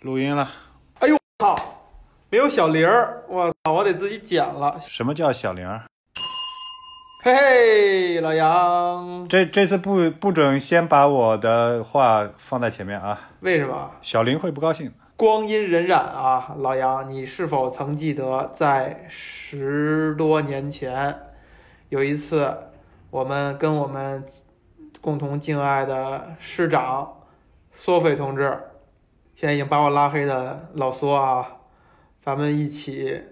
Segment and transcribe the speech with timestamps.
[0.00, 0.48] 录音了。
[1.00, 1.56] 哎呦操，
[2.30, 4.76] 没有小铃儿，我操，我得自己剪了。
[4.78, 5.82] 什么叫小铃儿？
[7.24, 13.90] 嘿嘿，老杨，这这次不不准先把我的话放在前面啊，为什么？
[14.00, 14.92] 小林会不高兴。
[15.16, 21.18] 光阴荏苒啊，老杨，你是否曾记得在十多年前，
[21.88, 22.56] 有一次，
[23.10, 24.24] 我们跟我们
[25.00, 27.14] 共同敬爱的师长
[27.72, 28.56] 索菲同志，
[29.40, 31.46] 现在已经把我拉黑的老苏啊，
[32.18, 33.22] 咱们一起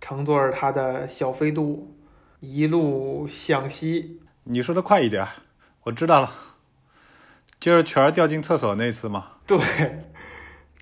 [0.00, 1.96] 乘坐着他的小飞度，
[2.40, 4.20] 一路向西。
[4.42, 5.24] 你说的快一点，
[5.84, 6.28] 我知道了，
[7.60, 9.26] 就是全儿掉进厕所那次吗？
[9.46, 9.60] 对，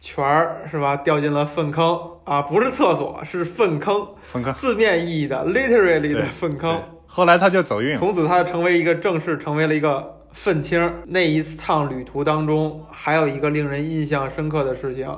[0.01, 0.97] 全儿是吧？
[0.97, 4.55] 掉进了粪坑啊，不是厕所，是粪坑，粪坑。
[4.55, 6.75] 字面意义的，literally 的粪坑。
[6.77, 7.99] 对后来他就走运了。
[7.99, 11.03] 从此他成为一个正式成为了一个愤青。
[11.07, 15.11] 那一趟旅途当中，还有一个令人印象深刻的事情，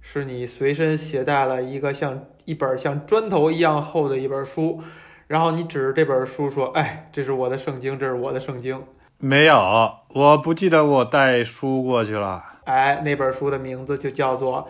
[0.00, 4.82] 是你随身携带了一个像一本像砖头一样厚的一本书，
[5.26, 8.84] 然后你指着这本书说：“哎，这是我的圣经，这是我的圣经。
[9.18, 14.62] 没有，我不记得我带书过去了。”哎，那本书的名字就叫做《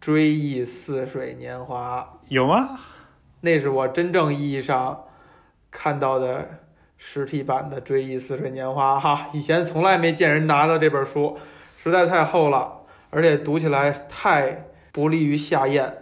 [0.00, 2.00] 追忆似水年华》。
[2.28, 2.78] 有吗？
[3.40, 5.04] 那是我真正意义上
[5.70, 6.60] 看到的
[7.02, 11.38] 实体版的《追忆似水年华》哈，以前从来没见人拿到这本书，
[11.82, 15.94] 实在太厚了，而且读起来太不利于下咽。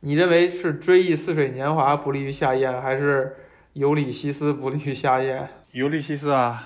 [0.00, 3.36] 你认为是《追忆似水年华》不利于下咽，还是
[3.74, 5.46] 《尤里西斯》不利于下咽？
[5.72, 6.64] 尤利西斯啊，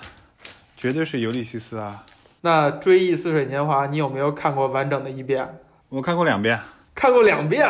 [0.77, 2.05] 绝对是尤利西斯啊！
[2.41, 5.47] 那《追忆似水年华》，你有没有看过完整的一遍？
[5.89, 6.57] 我看过两遍。
[6.95, 7.67] 看过两遍。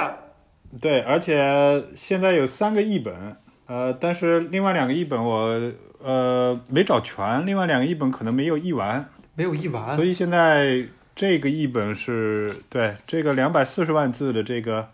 [0.79, 3.35] 对，而且现在有三个译本，
[3.65, 5.59] 呃，但是另外两个译本我
[6.03, 10.85] 呃没找全，另外两个译本可能没有译完，没有译完所以现在
[11.15, 14.89] 这个译本是对这个两百四十万字的这个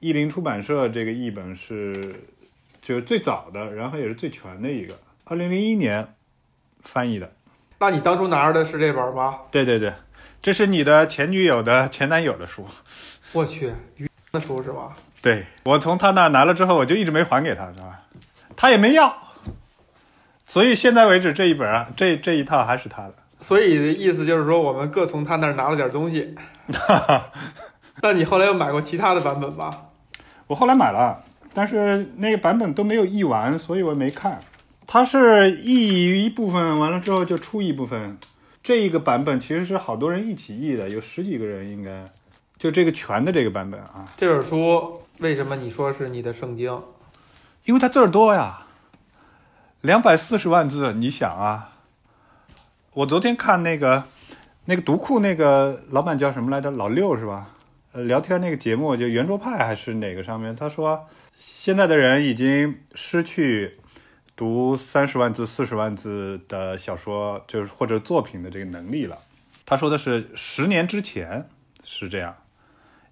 [0.00, 2.14] 译林出版社这个译本是
[2.80, 6.14] 就是最早的，然后也是最全的一个，二零零一年
[6.82, 7.30] 翻译的。
[7.78, 9.38] 那你当初拿着的是这本吗？
[9.50, 9.92] 对对对，
[10.40, 12.66] 这是你的前女友的前男友的书。
[13.32, 14.96] 我去，于的书是吧？
[15.20, 17.98] 对我从他那拿了之后，我就一直没还给他，是吧？
[18.56, 19.16] 他也没要，
[20.52, 23.14] 所以现在为止这一本啊，这这一套还是他的。
[23.40, 26.34] 所以的意思就是说，我们各从他那儿拿了点东西。
[28.02, 29.84] 那你后来又买过其他的版本吧？
[30.48, 31.24] 我后来买了，
[31.54, 34.40] 但是那个版本都没有译完，所以我没看。
[34.86, 38.18] 它是译一部分，完了之后就出一部分。
[38.62, 42.04] 这一个版本其实是好多人一起译的，有十几个人应该。
[42.58, 46.78] 就这个全的这个版本啊，这本书为什么你说是你的圣经？
[47.64, 48.66] 因为它字儿多呀，
[49.82, 51.72] 两百四十万字，你想啊，
[52.94, 54.04] 我昨天看那个
[54.66, 56.70] 那个读库那个老板叫什么来着？
[56.70, 57.50] 老六是吧？
[57.90, 63.80] 呃，聊天那个节目就圆桌派还是哪个上面，他说现在的人已经失去
[64.36, 69.18] 读三十万字、四十万字的小说，就是或者作品的这个能力了。
[69.66, 71.48] 他说的是十年之前
[71.82, 72.36] 是这样，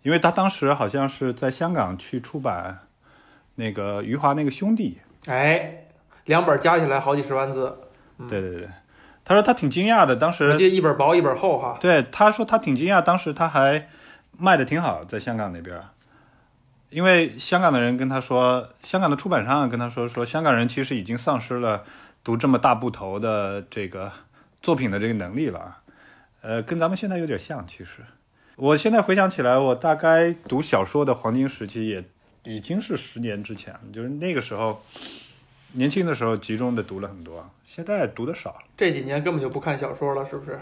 [0.03, 2.79] 因为他当时好像是在香港去出版
[3.57, 5.89] 那个余华那个兄弟，哎，
[6.27, 7.79] 两本加起来好几十万字，
[8.29, 8.69] 对对对，
[9.25, 11.77] 他说他挺惊讶的，当我时记得一本薄一本厚哈。
[11.81, 13.89] 对他说他挺惊讶，当时他还
[14.39, 15.81] 卖的挺好，在香港那边，
[16.91, 21.85] 因为香港的人跟他说，香港的出版商跟他说说，香港人其实已经丧失了
[22.23, 24.11] 读这么大部头的这个
[24.61, 25.79] 作品的这个能力了，
[26.43, 28.03] 呃，跟咱们现在有点像，其实。
[28.57, 32.05] 我现在回想起来，我大概读小说的黄金时期也
[32.43, 34.83] 已经是十年之前，就是那个时候，
[35.73, 38.57] 年轻的时候集中的读了很多，现在读的少了。
[38.77, 40.59] 这几年根本就不看小说了，是不是？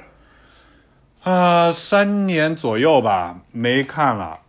[1.23, 4.41] 啊、三年左右吧，没看了。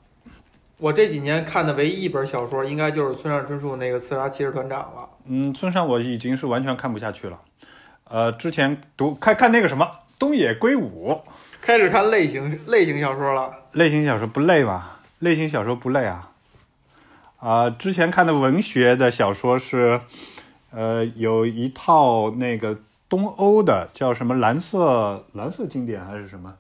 [0.78, 5.10] 我这几年看的唯一一本小说，应该就是村上春树那个《刺杀骑士团长》了。
[5.26, 7.40] 嗯，村上我已经是完全看不下去了。
[8.06, 11.22] 呃，之前读看看那个什么东野圭吾
[11.62, 13.52] 开始看类型类型小说了。
[13.74, 14.98] 类型小说不累吗？
[15.20, 16.32] 类型小说不累啊。
[17.38, 20.00] 啊、之前看的文学的小说是，
[20.72, 22.78] 呃，有一套那个
[23.08, 26.56] 东欧的叫什么蓝色蓝色经典还是什么，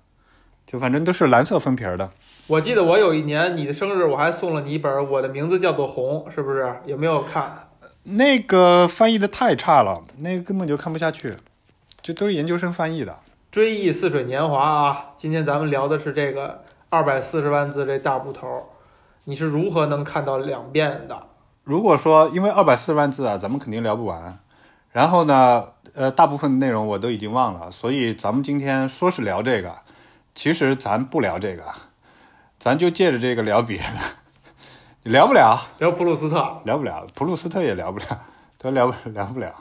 [0.65, 2.09] 就反正都是蓝色封皮儿的。
[2.47, 6.75] 我记得我有一年你的生日，我还送了你一本《我的名字叫做红》，是不是？
[6.85, 7.67] 有没有看？
[8.03, 11.35] 那个翻译的太差了，那个根本就看不下去，
[12.01, 13.19] 这都是研究生翻译的。
[13.51, 15.11] 追忆似水年华啊！
[15.15, 18.69] 今天咱们聊的是这个二百四十万字这大部头，
[19.25, 21.23] 你是如何能看到两遍的？
[21.63, 24.39] 如果说因为二百四十万字啊，咱们肯定聊不完。
[24.91, 29.77] 然后呢，呃，大部分内容我都已经忘了，所以咱们今天说是聊这个，
[30.33, 31.63] 其实咱不聊这个。
[32.57, 33.85] 咱就借着这个聊别的，
[35.09, 38.05] 聊不了，聊普鲁斯特聊不了，普鲁斯特也聊不了，
[38.57, 39.53] 都聊不聊不了。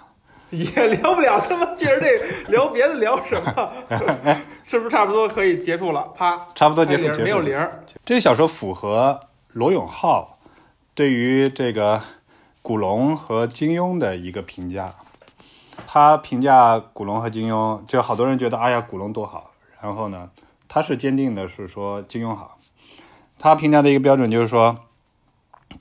[0.50, 3.70] 也聊不了，他妈借着这个聊别的聊什么？
[4.64, 6.08] 是不是差不多可以结束了？
[6.16, 7.70] 啪，差不多结束，结束没有零。
[8.02, 10.37] 这小说符合罗永浩
[10.98, 12.02] 对于这个
[12.60, 14.96] 古龙和金庸的一个评价。
[15.86, 20.28] 他评价古龙和金庸，就好多人觉得哎呀古龙多好，然后呢，
[20.66, 22.58] 他是坚定的是说金庸好。
[23.38, 24.76] 他评价的一个标准就是说，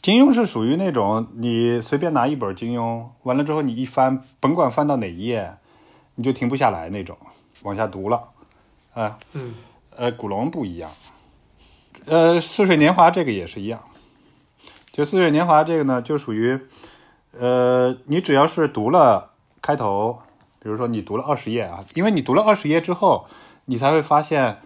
[0.03, 5.55] 金庸是属于那种你随便拿一本金庸，完了之后你一翻，甭管翻到哪一页，
[6.13, 7.17] 你就停不下来那种，
[7.63, 8.29] 往下读了，
[8.93, 9.55] 啊、嗯，
[9.95, 10.91] 呃，古龙不一样，
[12.05, 13.83] 呃，《似水年华》这个也是一样，
[14.97, 16.59] 就《似水年华》这个呢，就属于，
[17.39, 19.29] 呃，你只要是读了
[19.61, 20.17] 开头，
[20.59, 23.27] 比如说你读了二十页啊，因为你读了二十页之后，
[23.65, 24.57] 你才会发现，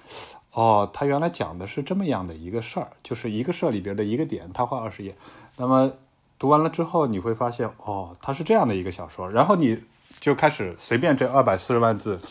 [0.54, 5.14] 哦，他原来讲的是这么样的一个事儿，就是一个事儿里边的一个点，他画二十页，
[5.58, 5.92] 那么
[6.40, 9.84] 读完了之后，你会发现，哦，它是这样的一个小说，然后你
[10.22, 12.22] 就开始随便这二百四十万字，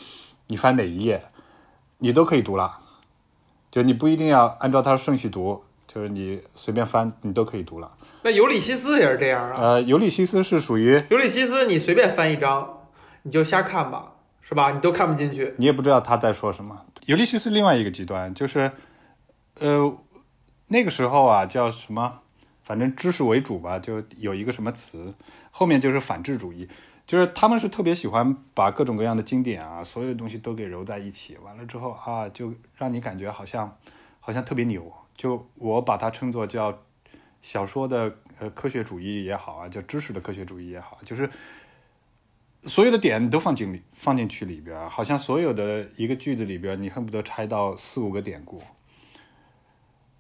[0.47, 1.25] 你翻哪一页，
[1.99, 2.79] 你都可以读了。
[3.71, 5.63] 就你不一定要按照它的顺序读，
[5.93, 7.91] 就是你随便翻，你都可以读了。
[8.23, 9.59] 那尤里西斯也是这样啊。
[9.61, 12.87] 呃，尤里西斯是属于尤里西斯，你随便翻一章，
[13.23, 14.71] 你就瞎看吧，是吧？
[14.71, 15.53] 你都看不进去。
[15.59, 16.87] 你也不知道他在说什么。
[17.07, 18.71] 尤利西斯另外一个极端就是，
[19.59, 19.93] 呃，
[20.69, 22.21] 那个时候啊叫什么，
[22.63, 25.13] 反正知识为主吧，就有一个什么词，
[25.51, 26.69] 后面就是反智主义，
[27.05, 33.77] 就是他们是特别喜欢把各种各样的经典啊，所有东西都给揉在一起，完了之后啊，就让你感觉好像
[34.21, 34.93] 好像特别牛。
[35.21, 36.83] 就我把它称作叫
[37.43, 41.29] 小说的呃科学主义也好啊，叫知识的科学主义也好，就是
[42.63, 48.63] 所有的点都放进里放进去里边儿，好像所有的一个句子里边儿，你恨不得拆到四五个典故，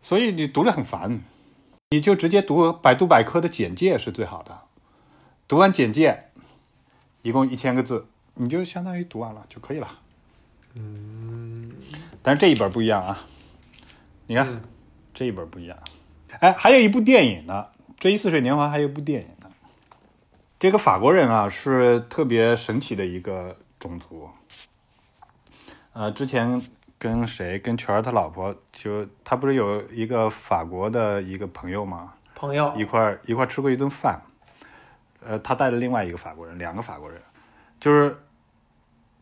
[0.02, 1.22] 所以你读着很烦，
[1.92, 4.64] 你就直接读百度百科的简介是最好的。
[5.48, 6.24] 读完简介，
[7.22, 9.98] 一共一千个字，你就相当于读完了就可以了。
[10.74, 11.72] 嗯，
[12.22, 13.26] 但是这一本不一样啊，
[14.26, 14.62] 你看、嗯
[15.20, 15.76] 这一本不一样。
[16.38, 17.66] 哎，还有一部电影呢，
[18.00, 19.50] 《追忆似水年华》还有一部电影呢。
[20.58, 24.30] 这个法国人啊，是特别神奇的一个种族。
[25.92, 26.62] 呃，之前
[26.98, 32.14] 跟谁跟全儿他老婆就他不是有一个法国的一个朋友吗？
[32.34, 34.22] 朋友一块儿一块儿吃过一顿饭。
[35.22, 37.20] 呃，他带了另外一个法国人，两个法国人，
[37.78, 38.18] 就是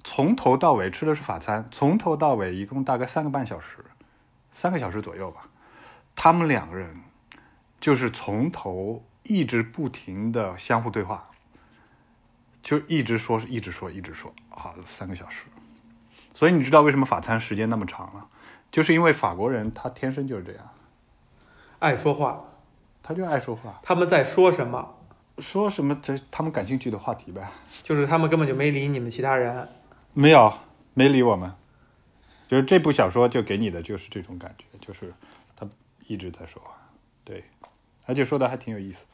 [0.05, 3.79] 从头到尾吃的是法餐，从头到尾一共大概三个半小时，
[4.53, 5.48] 三个小时左右吧。
[6.21, 6.97] 他们两个人
[7.81, 11.31] 就是从头一直不停的相互对话，
[12.61, 15.45] 就一直说，一直说，一直说啊，三个小时。
[16.35, 18.27] 所以你知道为什么法餐时间那么长了？
[18.73, 20.69] 就是因为法国人他天生就是这样，
[21.79, 22.43] 爱说话，
[23.01, 24.97] 他就爱说话，他们在说什么？
[25.39, 27.49] 说什么这他们感兴趣的话题呗。
[27.85, 29.69] 就是他们根本就没理你们其他人。
[30.15, 30.53] 没有，
[30.95, 31.53] 没理我们。
[32.49, 35.28] 就是这部小说就给你的就是这种感觉，就是他
[36.09, 36.75] 一直在说话，
[37.23, 37.45] 对，
[38.07, 39.07] 而且说的还挺有意思。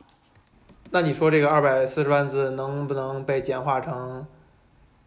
[0.90, 4.24] 那你说这个二百四十万字能不能被简化成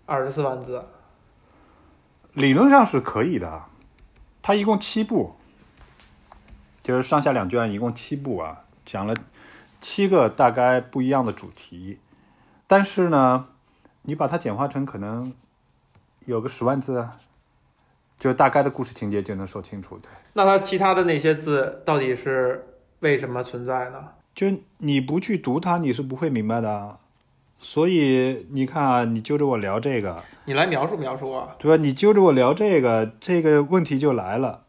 [0.06, 0.84] 二十四万字？
[2.34, 3.64] 理论上是可以的，
[4.42, 5.36] 它一共七部，
[6.84, 9.16] 就是上下两卷，一共七部啊，讲了
[9.80, 12.00] 七个大概不一样的主题，
[12.68, 13.48] 但是呢，
[14.02, 15.34] 你把它简化成可能
[16.26, 17.18] 有个十万字啊，
[18.20, 20.12] 就大概的故事情节就能说清楚，对。
[20.38, 22.64] 那它其他的那些字到底是
[23.00, 23.98] 为什么存在呢？
[24.36, 24.46] 就
[24.78, 27.00] 你不去读它，你是不会明白的啊。
[27.58, 31.56] 所以你看啊，你揪着我聊这个，你来描述描述啊。
[31.58, 31.82] 对吧？
[31.82, 34.62] 你揪着我聊这个，这个问题就来了，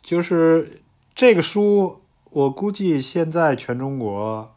[0.00, 0.80] 就是
[1.12, 4.54] 这个书，我估计现在全中国，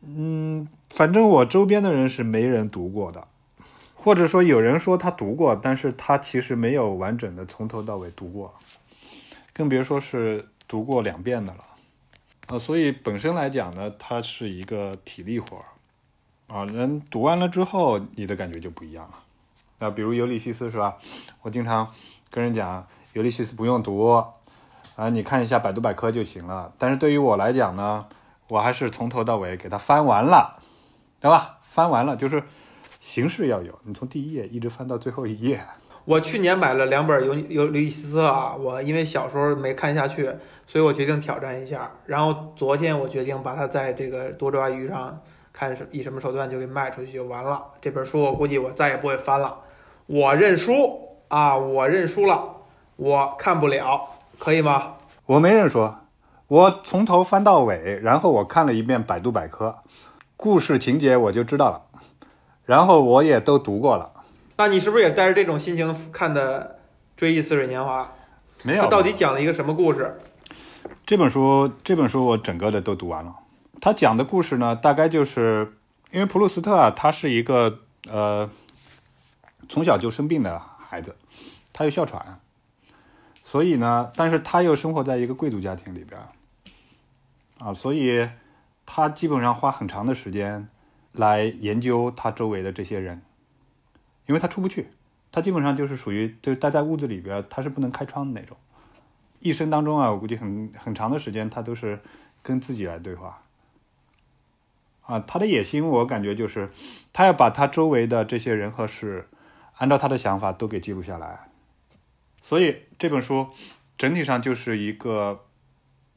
[0.00, 3.28] 嗯，反正我周边的人是没人读过的，
[3.94, 8.54] 或者说有人说他读过，但是他其实没有完整的从头到尾读过，
[9.52, 11.60] 更别说是读过两遍的了。
[12.48, 15.64] 呃，所以本身来讲呢，它是一个体力活儿
[16.54, 16.64] 啊。
[16.66, 19.18] 人读完了之后，你的感觉就不一样了。
[19.78, 20.96] 那比如《尤利西斯》是吧？
[21.42, 21.86] 我经常
[22.30, 22.82] 跟人讲，
[23.12, 24.06] 《尤利西斯》不用读
[24.96, 26.72] 啊，你看一下百度百科就行了。
[26.78, 28.06] 但是对于我来讲呢，
[28.48, 30.60] 我还是从头到尾给它翻完了，
[31.20, 31.58] 对吧？
[31.62, 32.42] 翻完了就是
[33.00, 35.64] 形式要有，你从第一页一直翻到最后一页。
[36.04, 40.28] 我去年买了两本尤尤利西斯啊，我因为小时候没看下去，
[40.66, 41.90] 所以我决定挑战一下。
[42.06, 45.20] 然后昨天我决定把它在这个多抓鱼上
[45.52, 47.62] 看是以什么手段就给卖出去就完了。
[47.80, 49.58] 这本书我估计我再也不会翻了，
[50.06, 52.56] 我认输啊，我认输了，
[52.96, 54.94] 我看不了，可以吗？
[55.26, 55.88] 我没认输，
[56.48, 59.76] 我从头翻到尾，然后我看了一遍百度百科，
[60.36, 61.82] 故事情节我就知道了，
[62.64, 64.11] 然后我也都读过了。
[64.62, 66.78] 那你是不是也带着这种心情看的
[67.18, 68.04] 《追忆似水年华》？
[68.62, 70.20] 没有，它到底讲了一个什么故事？
[71.04, 73.34] 这本书，这本书我整个的都读完了。
[73.80, 75.72] 他讲的故事呢，大概就是
[76.12, 78.48] 因为普鲁斯特啊，他是一个呃
[79.68, 81.16] 从小就生病的孩子，
[81.72, 82.38] 他有哮喘，
[83.42, 86.22] 所以呢，但是他又生活在一个贵族家庭里边
[87.58, 88.28] 啊，所以
[88.86, 90.68] 他基本上花很长的时间
[91.10, 93.22] 来研究他周围的这些人，
[94.32, 94.88] 因为他出不去，
[95.30, 98.56] 他基本上就是属于就待在屋子里边，他是不能开窗的那种。
[99.40, 102.00] 一生当中啊，我估计很很长的时间，他都是
[102.42, 103.42] 跟自己来对话。
[105.02, 106.70] 啊，他的野心，我感觉就是
[107.12, 109.28] 他要把他周围的这些人和事，
[109.76, 111.50] 按照他的想法都给记录下来。
[112.40, 113.48] 所以这本书
[113.98, 115.44] 整体上就是一个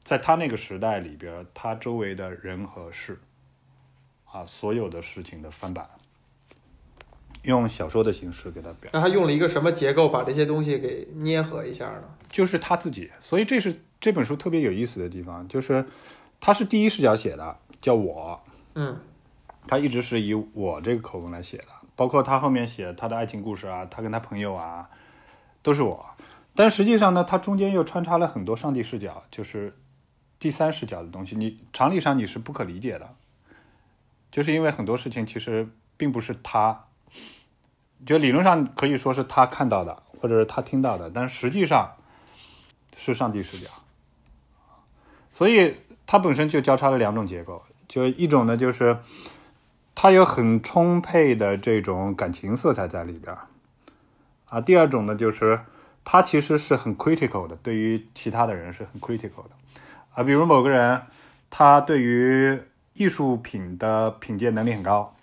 [0.03, 3.19] 在他那个时代里边，他周围的人和事，
[4.31, 5.89] 啊，所有的事情的翻版，
[7.45, 8.89] 用小说的形式给他表。
[8.93, 12.03] 那他用了一个什么结构把这些东西给捏合一下呢？
[12.29, 15.85] 就是他自己，所以这是这本书特别有意思的地方，就是
[16.39, 18.41] 他是第一视角写的，叫我，
[18.73, 18.97] 嗯
[19.67, 24.89] 他一直是以我这个口吻来写的，包括他后面写他的爱情故事啊，他跟他朋友啊，
[25.63, 26.05] 都是我。
[26.53, 29.75] 但实际上呢，他中间又穿插了很多上帝视角，就是
[30.37, 33.15] 第三视角的东西，你常理上你是不可理解的，
[34.31, 36.85] 就是因为很多事情其实并不是他，
[38.05, 41.93] 就理论上可以说是他看到的，或者是他听到的，但实际上
[42.95, 43.69] 是上帝视角。
[45.31, 48.97] 所以它本身就交叉了两种结构，就一种呢就是。
[49.97, 53.33] 它有很充沛的这种感情色彩在里边，
[54.49, 55.61] 啊，第二种呢，就是
[56.03, 59.51] 它其实是很 critical 的，对于其他的人是很 critical 的，
[60.13, 61.01] 啊，比如某个人，
[61.49, 62.61] 他对于
[62.93, 65.15] 艺术品的品鉴能力很高，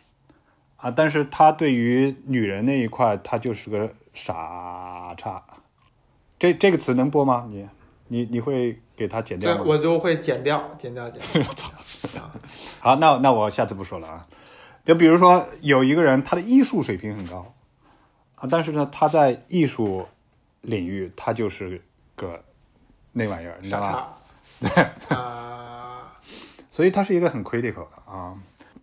[0.83, 5.41] 啊，但是他对于女人那一块，他就是个傻叉，
[6.41, 7.47] 这这个词能播吗？
[7.49, 7.69] 你
[8.09, 9.63] 你你会给他剪掉吗？
[9.65, 11.43] 我就会剪掉，剪掉，剪掉。
[11.55, 11.71] 操！
[12.81, 14.27] 好，那那我下次不说了啊。
[14.85, 17.55] 就比如说有一个人，他的艺术水平很高
[18.35, 20.09] 啊，但是呢，他在艺术
[20.63, 21.81] 领域他就是
[22.17, 22.43] 个
[23.13, 24.19] 那玩意儿，你知道吧？
[24.59, 24.69] 对
[25.17, 26.19] 啊，
[26.73, 28.35] 所以他是一个很 critical 的啊。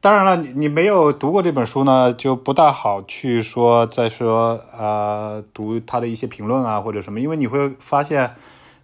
[0.01, 8.35] 当然了，你你没有读过这本书呢，就不大好去说再说啊，读他的一些评论啊或者什么，因为你会发现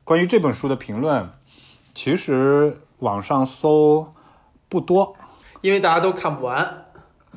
[0.04, 1.30] 关于这本书的评论，
[1.94, 4.14] 其实网上搜
[4.68, 5.16] 不多，
[5.62, 6.82] 因为大家都看不完。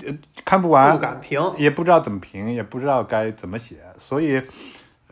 [0.04, 4.40] 呃看不完，不敢评，也不知道怎么评，也不知道该怎么写，所以，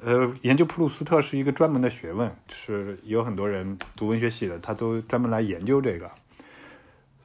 [0.01, 6.09] 呃，研究普鲁斯特是一个专门的学问，是有很多人读文学系的，他都专门来研究这个，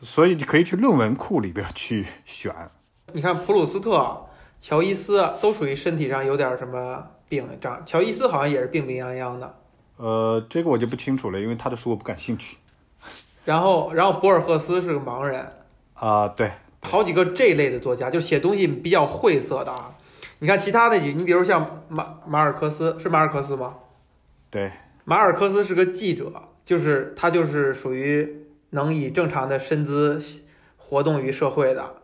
[0.01, 2.53] 所以你可以去论文库里边去选。
[3.13, 4.25] 你看普鲁斯特、
[4.59, 9.55] 乔伊斯都属于身体上有点什么病症，乔伊斯好像也是病病殃殃的。
[9.97, 12.57] 呃，这个我就不清楚了，因为他的书我不感兴趣。
[13.45, 15.51] 然后，然后博尔赫斯是个盲人。
[15.93, 16.51] 啊，对。
[16.83, 19.93] 好几个这类的作家，就写东西比较晦涩的啊。
[20.39, 23.75] 你看其他的几，你比如像马马尔克斯，是马尔克斯吗？
[24.49, 24.71] 对，
[25.05, 26.31] 马尔克斯是个记者，
[26.65, 28.40] 就是他就是属于
[28.71, 30.19] 能以正常的身姿
[30.75, 31.95] 活动于社会的。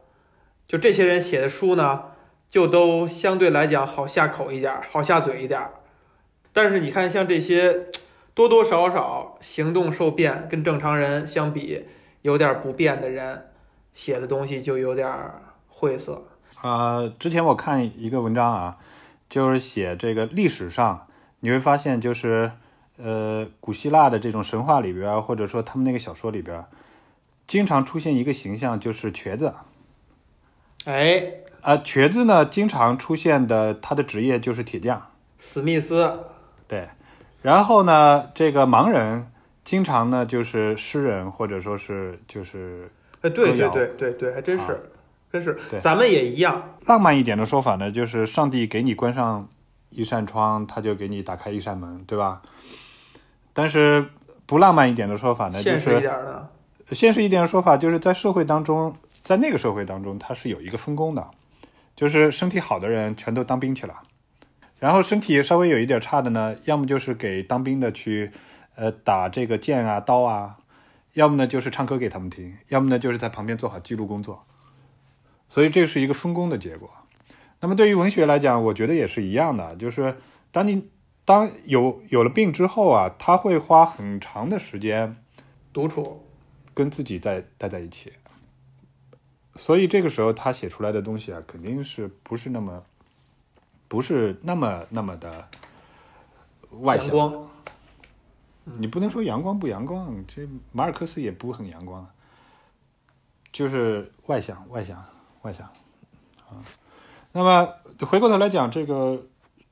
[0.67, 2.03] 就这些人写的书呢，
[2.49, 5.61] 就都相对来讲好下口一点，好下嘴一点。
[6.53, 7.87] 但是你看像这些
[8.33, 11.85] 多多少少行动受变，跟正常人相比
[12.21, 13.43] 有点不便的人。
[13.93, 15.11] 写的东西就有点
[15.67, 16.27] 晦涩
[16.61, 17.11] 啊。
[17.17, 18.77] 之前我看一个文章啊，
[19.27, 21.07] 就是写这个历史上，
[21.39, 22.51] 你会发现就是
[22.97, 26.65] 呃，古希腊的这种神话里边，或者说他们那个小说里边，
[27.47, 29.53] 经常出现一个形象，就是瘸子。
[30.85, 31.23] 哎，
[31.61, 35.11] 啊，瘸子呢，经常出现的他的职业就是铁匠。
[35.37, 36.19] 史密斯。
[36.67, 36.87] 对，
[37.41, 39.31] 然后呢，这个盲人
[39.63, 42.91] 经常呢就是诗人，或者说是就是。
[43.21, 44.89] 哎，对对对对对，还真是，
[45.31, 46.75] 真是，咱们也一样。
[46.85, 49.49] 浪漫一点的说法呢，就是上帝给你关上
[49.89, 52.41] 一扇窗，他就给你打开一扇门，对吧？
[53.57, 54.05] 但是
[54.45, 56.49] 不浪漫一点的说法呢，就是现实一点的。
[56.91, 61.27] 现实一点的说法，就是在社会当中，在那个社会当中，它是有一个分工的，
[61.95, 63.95] 就是身体好的人全都当兵去了，
[64.77, 68.31] 然后身体稍微有一点差的呢，要么就是给当兵的去，
[68.75, 70.57] 呃，打这个剑啊、刀啊。
[71.13, 74.45] 要么呢就是唱歌给他们听，要么呢就是在旁边做好记录工作，
[75.49, 76.87] 所以这是一个分工的结果。
[77.59, 80.15] 那么对于文学来讲，我觉得也是一样的，就是
[80.51, 80.87] 当你
[81.27, 85.17] 当有有了病之后啊，他会花很长的时间
[85.73, 86.23] 独处，
[86.73, 88.13] 跟自己在待在一起，
[89.53, 92.81] 所以这个时候他写出来的东西啊，肯定是不是那么
[93.89, 95.49] 不是那么那么的
[96.79, 97.49] 外向。
[98.63, 102.09] 你不能说阳光不阳光，这马尔克斯也不很阳光，
[103.51, 105.03] 就是外向外向
[105.41, 105.67] 外向
[106.47, 106.63] 啊。
[107.33, 107.69] 那么
[107.99, 108.95] 回过头来讲这个《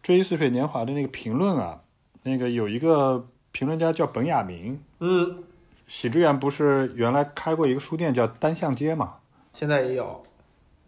[0.05, 1.81] 追忆似水年华》的那个评论啊，
[2.21, 5.43] 那个有一个评论家叫本雅明，嗯，
[5.88, 9.15] 喜之源不是原来开过一个书店叫单向街嘛？
[9.51, 10.24] 现在也有，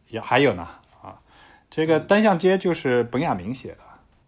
[0.09, 0.67] 也还有呢
[1.01, 1.19] 啊，
[1.67, 3.79] 这个单向街就是本雅明写的。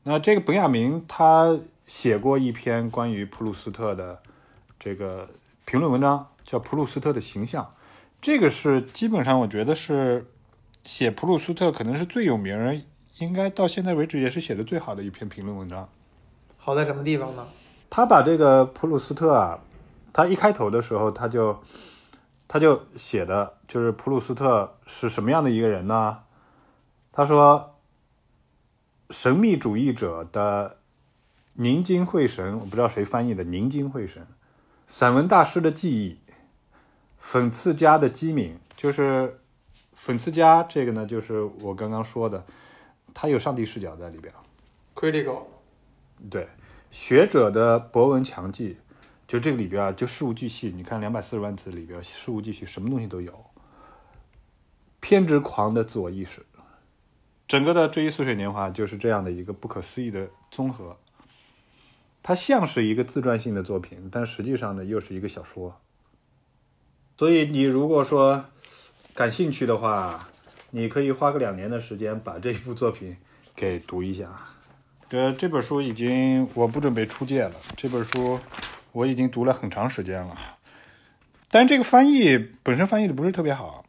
[0.01, 1.55] 那这个本雅明他
[1.85, 4.19] 写过一篇关于普鲁斯特的
[4.79, 5.29] 这个
[5.65, 7.63] 评论文章，叫《普鲁斯特的形象》。
[8.19, 10.25] 这个是基本上我觉得是
[10.83, 12.81] 写普鲁斯特可能是最有名儿，
[13.17, 15.89] 应该到现在为止也是写的最好的一篇评论文章。
[16.57, 17.47] 好在什么地方呢？
[17.89, 19.59] 他把这个普鲁斯特啊，
[20.13, 21.57] 他一开头的时候他就
[22.47, 26.19] 他就写的就是普鲁斯特是什么样的一个人呢？
[27.11, 27.75] 他说，
[29.09, 30.77] 神秘主义者的
[31.53, 34.25] 凝精会神，我不知道谁翻译的凝精会神，
[34.87, 36.19] 散文大师的记忆，
[37.21, 39.41] 讽刺家的机敏，就是
[39.97, 42.45] 讽刺家这个呢，就是我刚刚说的，
[43.13, 44.33] 他有上帝视角在里边。
[44.95, 45.43] critical，
[46.29, 46.47] 对，
[46.91, 48.77] 学者的博闻强记，
[49.27, 53.45] 就这个里边啊，就事无巨细，你看两百四十万字里边，事无巨细，什么东西都有。
[54.99, 56.45] 偏执狂的自我意识，
[57.47, 60.97] 整个的《追忆似水年华》就是这样的一个不可思议的综合。
[62.21, 65.79] 它像是一个自传性的作品，但实际上呢，又是一个小说。
[67.17, 68.43] 所以你如果说
[69.13, 70.29] 感兴趣的话，
[70.71, 73.17] 你可以花个两年的时间把这一部作品
[73.55, 74.29] 给读一下。
[75.09, 77.55] 呃，这本书已经我不准备出借了。
[77.75, 78.39] 这本书
[78.91, 80.37] 我已经读了很长时间了，
[81.49, 83.83] 但这个翻译本身翻译的不是特别好，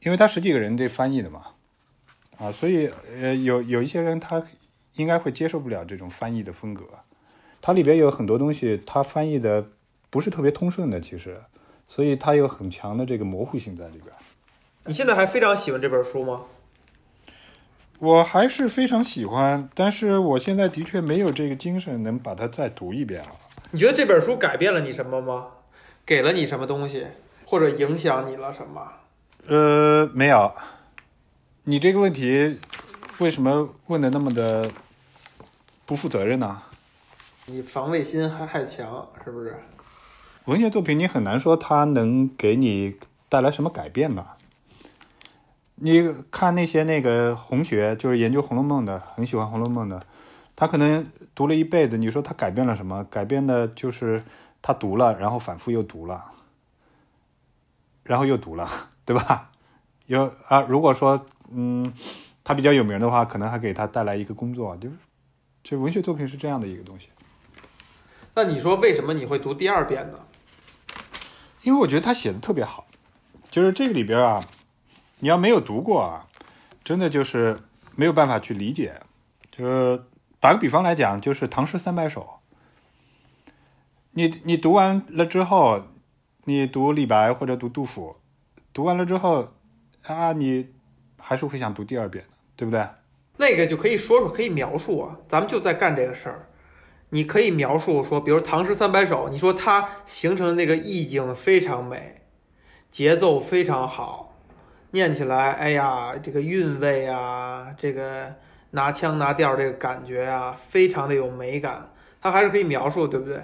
[0.00, 1.46] 因为他十几个人这翻译的嘛，
[2.38, 4.42] 啊，所以呃有有一些人他
[4.96, 6.84] 应该会接受不了这种翻译的风格。
[7.62, 9.64] 它里边有很多东西，它翻译的
[10.10, 11.40] 不是特别通顺的，其实，
[11.86, 14.12] 所以它有很强的这个模糊性在里边。
[14.84, 16.42] 你现在还非常喜欢这本书吗？
[18.00, 23.30] 我还是非常喜欢，但是我现在的确没有这个精神能把它再读一遍了。
[23.70, 25.46] 你觉得这本书改变了你什么吗？
[26.04, 27.06] 给了你什么东西，
[27.46, 28.92] 或者影响你了什么？
[29.46, 30.52] 呃，没有。
[31.62, 32.58] 你这个问题
[33.20, 34.68] 为什么问的那么的
[35.86, 36.60] 不负责任呢？
[37.46, 39.54] 你防卫心还还强，是不是？
[40.46, 42.96] 文学作品你很难说它能给你
[43.28, 44.36] 带来什么改变吧？
[45.84, 50.06] 你看那些那个红学，就是研究《红楼梦》的，很喜欢《红楼梦》的，
[50.54, 53.02] 他可能读了一辈子，你说他改变了什么？
[53.10, 54.22] 改变的就是
[54.62, 56.24] 他读了，然后反复又读了，
[58.04, 58.68] 然后又读了，
[59.04, 59.50] 对吧？
[60.06, 61.92] 有啊，如果说嗯，
[62.44, 64.94] 他比较有名的话，可能还给他带来一个工作，就是
[65.64, 67.08] 这文学作品是这样的一个东西。
[68.36, 70.20] 那你说为什么你会读第二遍呢？
[71.62, 72.86] 因为我觉得他写的特别好，
[73.50, 74.40] 就是这个里边啊，
[75.22, 76.26] 你要没有读过啊，
[76.82, 77.60] 真的就是
[77.94, 79.00] 没有办法去理解。
[79.52, 80.02] 就是
[80.40, 82.40] 打个比方来讲，就是唐诗三百首，
[84.10, 85.84] 你你读完了之后，
[86.46, 88.16] 你读李白或者读杜甫，
[88.72, 89.52] 读完了之后
[90.02, 90.70] 啊，你
[91.18, 92.84] 还是会想读第二遍的，对不对？
[93.36, 96.48] 那个就可以说说，可以描述啊，咱们就在干这个事儿。
[97.10, 102.22] 你可以描述说，比如《唐诗三百首》，你说它形成的那个意境非常美，
[102.90, 104.31] 节奏非常好，
[104.92, 108.32] 念起来，哎呀，这个韵味啊，这个
[108.70, 111.90] 拿腔拿调这个感觉啊，非常的有美感。
[112.20, 113.42] 它还是可以描述，对不对？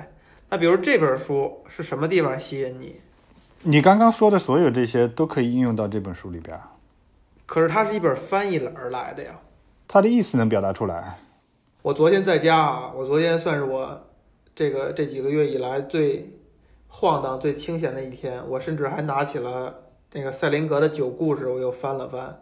[0.51, 3.01] 那比如这本书是什么地方吸引你？
[3.63, 6.59] 你刚刚说的所有这些都可以应用到这本书里边，
[7.45, 9.33] 可是它是一本翻译而来的呀。
[9.89, 11.19] 它的意思能表达出来。
[11.83, 14.07] 我昨天在家啊，我昨天算是我
[14.55, 16.31] 这个这几个月以来最
[16.87, 18.41] 晃荡、最清闲的一天。
[18.49, 19.75] 我甚至还拿起了
[20.13, 22.41] 那个赛林格的《九故事》，我又翻了翻，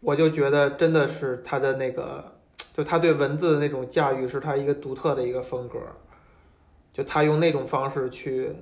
[0.00, 2.32] 我就觉得真的是他的那个，
[2.74, 5.78] 就他对文字的那种驾驭，是他一个独特的一个风格。
[6.92, 8.52] 就他用那种方式去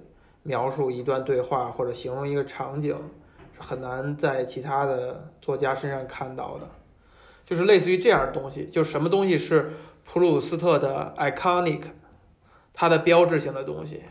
[0.42, 2.94] 描述一段对话或者形容一个场景，
[3.56, 6.68] 是很难在其他的作家身上看到的。
[7.46, 9.72] 就是类似于这样的东西，就什么东西是
[10.04, 11.80] 普鲁斯特的 iconic，
[12.74, 14.02] 它的标志性的东西，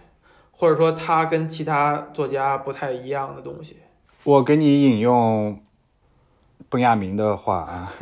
[0.51, 3.77] 或者说它跟其他作家不太一样的东西。
[4.27, 5.57] 我给你引用
[6.67, 7.93] 本雅明的话啊，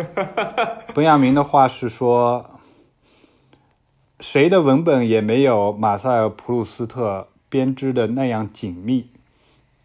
[0.96, 2.60] 本雅明的话是说，
[4.20, 9.12] 谁的文本也没有马塞尔·普鲁斯特编织的那样紧密。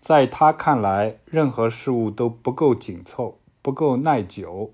[0.01, 4.73] 在他看来，任何事物都不够紧凑，不够耐久，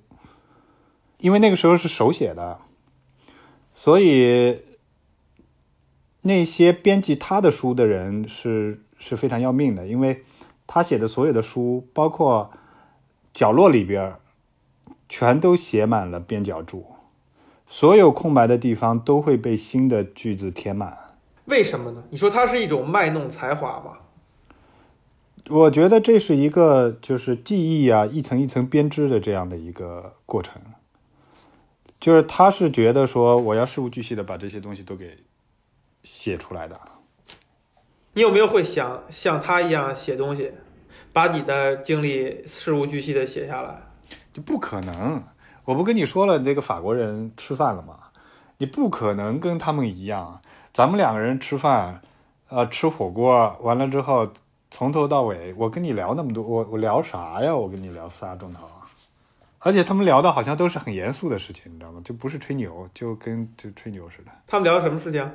[1.19, 2.61] 因为那个时候是手写的，
[3.75, 4.61] 所以
[6.23, 10.23] 那些编辑他的书的人是是非常要命的，因为
[10.67, 12.51] 他写的所有的书，包括
[13.33, 14.17] 角落里边，
[15.09, 16.87] 全都写满了边角注，
[17.67, 21.15] 所有空白的地方都会被新的句子填满。
[21.45, 22.03] 为什么呢？
[22.11, 24.01] 你说它是一种卖弄才华吧？
[25.49, 30.61] 我觉得这是一个就是记忆啊，一层一层编织的这样的一个过程。
[32.01, 35.19] 就是他是觉得说，我要事无巨细的把这些东西都给
[36.03, 36.79] 写出来的。
[38.17, 40.51] 你有没有会想像他一样写东西，
[41.13, 43.79] 把你的经历事无巨细的写下来？
[44.33, 45.23] 就不可能，
[45.67, 47.99] 我不跟你说了，你这个法国人吃饭了吗？
[48.57, 50.41] 你不可能跟他们一样。
[50.73, 52.01] 咱们两个人吃饭，
[52.49, 54.27] 呃，吃火锅完了之后。
[54.69, 57.55] 从头到尾，我跟你聊那么多，我我聊啥呀？
[57.55, 58.67] 我跟你聊仨钟头，
[59.61, 62.01] 而且他们聊的好像都是很严肃的事情，你知道吗？
[62.05, 64.33] 就不是吹牛，就跟就吹牛似的。
[64.47, 65.31] 他们聊什么事情？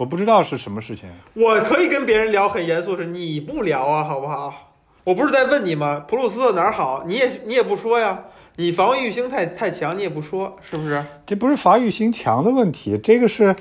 [0.00, 1.10] 我不知道是什么事情。
[1.34, 4.72] 我可以跟别人聊很严肃是，你不聊啊，好不好？
[5.04, 6.06] 我不是在问你吗？
[6.08, 7.04] 普鲁斯特哪儿好？
[7.06, 8.18] 你也你也不说呀？
[8.56, 11.04] 你防御性太太强，你也不说，是不是？
[11.26, 13.54] 这不是防御性强的问题，这个是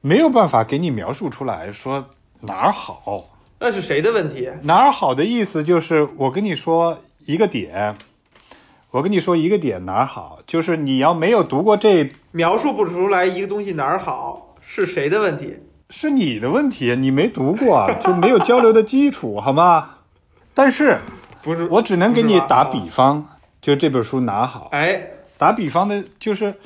[0.00, 2.06] 没有办法给你描述出来，说
[2.40, 3.28] 哪儿好。
[3.60, 4.50] 那是谁的问题？
[4.62, 7.94] 哪儿好的意思就是我跟你说一个点，
[8.90, 15.54] 我跟你说一个点哪儿好，就是你要没有读过这，描述不出来一个东西哪儿好，是谁的问题？
[15.96, 19.98] 是你的问题，你没读过 就没有交流的基础，好吗？
[20.52, 20.98] 但是
[21.40, 24.70] 不是我只能给你打比方，就这本书拿好？
[24.72, 25.06] 哎，
[25.38, 26.56] 打比方的就是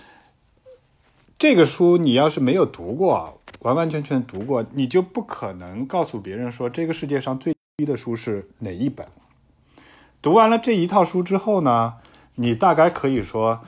[1.39, 3.39] 这个书，你要是没有读过。
[3.61, 9.07] 完完全全读过，你就不可能告诉别人说这个世界上最低的书是哪一本。
[10.23, 11.95] 读完了这一套书之后呢，
[12.37, 13.61] 你大概可以说，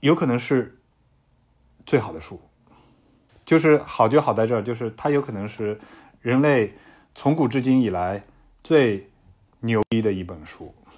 [0.00, 0.78] 有可能是
[1.84, 2.40] 最好的书，
[3.46, 5.78] 就是好就好在这儿，就是它有可能是
[6.20, 6.74] 人类
[7.14, 8.24] 从古至今以来
[8.62, 9.08] 最
[9.60, 10.74] 牛逼的一本书，《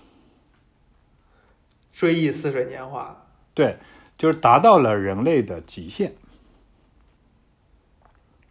[1.93, 3.25] 追忆似水年华》。
[3.55, 3.77] 对，
[4.17, 6.15] 就是达到了人类的极限。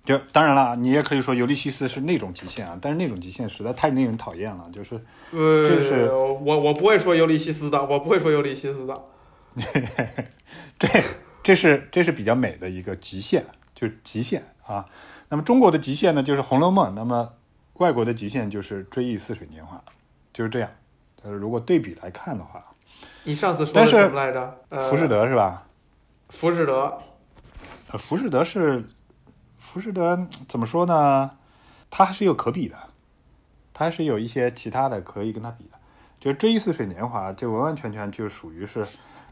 [0.05, 4.69] 就当然了，你也可以说《尤利西斯》是那种极限啊，但是那种极限实在太令人讨厌了。
[4.71, 4.95] 就是，
[5.31, 9.03] 呃，这是我我不会说《尤利西斯》的，我不会说《尤利西斯》的。
[10.79, 10.87] 这
[11.43, 13.45] 这是这是比较美的一个极限，
[13.77, 14.83] 就是极限啊。
[15.29, 17.33] 那么中国的极限呢，就是《红楼梦》；那么
[17.73, 19.77] 外国的极限就是《追忆似水年华》，
[20.33, 20.69] 就是这样。
[21.21, 22.65] 呃，如果对比来看的话，
[23.23, 24.57] 你上次说的什么来着？
[24.89, 25.67] 浮士德是吧？
[26.29, 26.97] 浮士德，
[27.91, 28.83] 呃，浮士德是。
[29.59, 31.29] 浮士德怎么说呢？
[31.91, 32.77] 它还是有可比的，
[33.73, 35.71] 它还是有一些其他的可以跟它比的。
[36.21, 38.83] 就是《追忆似水年华》，这完完全全就属于是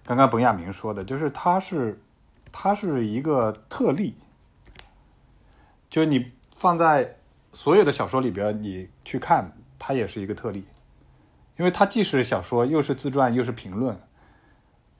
[0.03, 1.99] 刚刚本雅明说的，就是它是
[2.51, 4.13] 它是一个特例。
[5.89, 7.17] 就是你放在
[7.51, 10.65] 所有的小说里边，你去看它也是一个特例，
[11.57, 13.99] 因为它既是小说，又是自传，又是评论。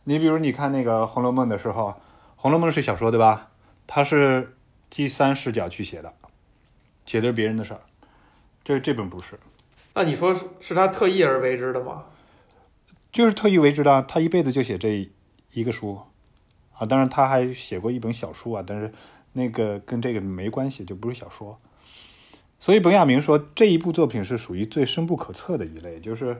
[0.03, 1.89] 你比如你看那个《红楼梦》的时候，
[2.35, 3.51] 《红楼梦》是小说对吧？
[3.87, 4.51] 它是。
[4.87, 6.13] 第三视角去写的，
[7.05, 7.81] 写的是别人的事儿，
[8.63, 9.37] 这这本不是。
[9.95, 12.05] 那你说是是他特意而为之的吗？
[13.11, 15.09] 就是特意为之的，他一辈子就写这
[15.51, 15.99] 一个书
[16.77, 16.85] 啊。
[16.85, 18.93] 当然他还写过一本小书啊，但是
[19.35, 21.59] 那个跟这个没关系，就不是小说。
[22.59, 26.33] 所以本雅明说这一部作品是属于最深不可测的一类，就是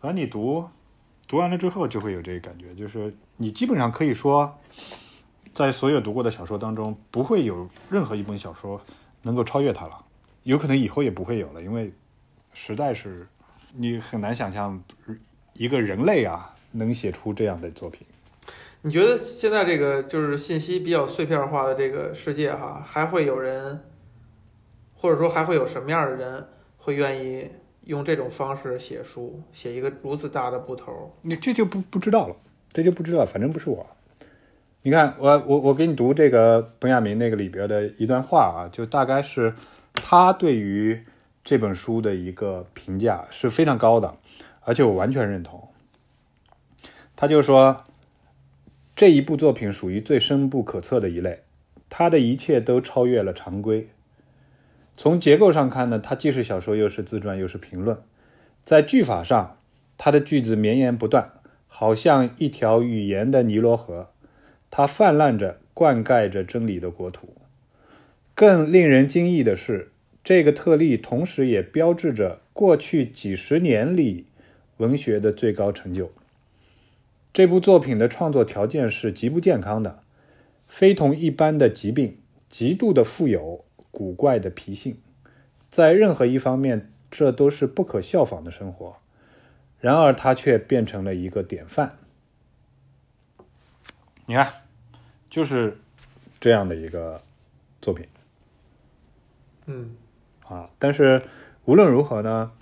[0.00, 0.68] 反正你读
[1.28, 4.58] 读完了之后就会有这个感觉，就是你基本上可以说。
[5.52, 8.80] 在所有读过的小说当中，不会有任何一本小说
[9.22, 10.04] 能够超越它了，
[10.42, 11.92] 有可能以后也不会有了，因为
[12.52, 13.24] 实在是
[13.72, 14.82] 你很难想象
[15.52, 18.04] 一个人类啊能写出这样的作品。
[18.86, 23.80] 你觉得现在这个就是信息比较碎片化的这个世界哈，还会有人，
[24.92, 27.50] 或者说还会有什么样的人会愿意
[27.84, 31.16] 用这种方式写书，写一个如此大的部头？
[31.22, 32.36] 你这就不不知道了，
[32.74, 33.86] 这就不知道，反正不是我。
[34.82, 39.54] 你看，我我我给你读这个本雅明那个里边的一段话啊，就大概是
[39.94, 41.02] 他对于
[41.42, 44.14] 这本书的一个评价是非常高的，
[44.60, 45.70] 而且我完全认同。
[47.16, 47.84] 他就说
[48.96, 51.40] 这一部作品属于最深不可测的一类，
[51.90, 53.88] 它的一切都超越了常规。
[54.96, 57.98] 从结构上看呢，它既是小说，又是自传，又是评论。
[58.64, 59.58] 在句法上，
[59.98, 61.32] 它的句子绵延不断，
[61.66, 64.10] 好像一条语言的尼罗河。
[64.70, 67.34] 它泛滥着灌溉着真理的国土。
[68.36, 69.90] 更令人惊异的是，
[70.22, 74.26] 这个特例同时也标志着过去几十年里
[74.76, 76.12] 文学的最高成就。
[77.34, 80.04] 这部作品的创作条件是极不健康的，
[80.68, 82.16] 非同一般的疾病，
[82.48, 84.98] 极度的富有，古怪的脾性，
[85.68, 88.98] 在任何一方面，这都是不可效仿的生活。
[89.80, 91.96] 然而，他却变成了一个典范。
[94.26, 94.52] 你看，
[95.28, 95.76] 就是
[96.38, 97.20] 这样的一个
[97.82, 98.06] 作品。
[99.66, 99.96] 嗯，
[100.46, 101.20] 啊，但是
[101.64, 102.52] 无论如何呢，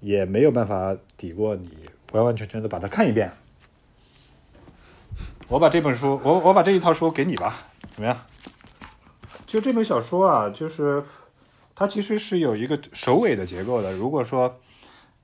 [0.00, 1.70] 也没有办法抵过你
[2.12, 3.32] 完完全全的把它看一遍。
[5.48, 7.54] 我把这本书，我我把这一套书给你吧，
[7.90, 8.16] 怎么样？
[9.46, 11.02] 就这本小说啊，就是
[11.74, 13.92] 它其实是有一个首尾的结构的。
[13.94, 14.56] 如果说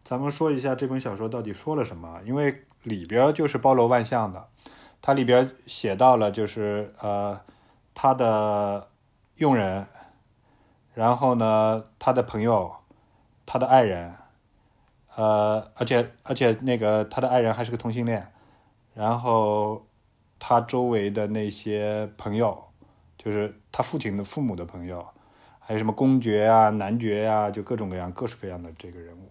[0.03, 4.49] 咱们说一下这本小说到底说了什么，因为里边就是包罗万象的，
[5.03, 7.39] 它里边写到了就是呃
[7.95, 8.89] 他的
[9.37, 9.87] 佣人。
[10.95, 12.73] 然后呢，他的朋友，
[13.45, 14.15] 他的爱人，
[15.17, 18.33] 呃，而且而且那个他的爱人还是个同性恋，
[18.95, 19.85] 然后
[20.47, 22.63] 他周围的那些朋友，
[23.17, 25.03] 就是他父亲的父母的朋友，
[25.59, 29.31] 还有什么公爵啊、男爵啊，就各种各样、各式各样的这个人物。